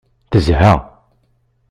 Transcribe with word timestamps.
Tezha. 0.31 0.71